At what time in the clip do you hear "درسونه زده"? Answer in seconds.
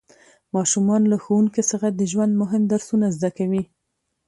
2.71-3.29